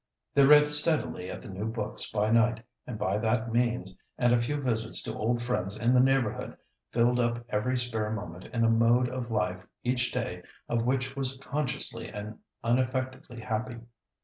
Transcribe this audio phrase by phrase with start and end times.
[0.33, 4.39] They read steadily at the new books by night, and by that means, and a
[4.39, 6.57] few visits to old friends in the neighbourhood,
[6.91, 11.37] filled up every spare moment in a mode of life each day of which was
[11.37, 13.77] consciously and unaffectedly happy.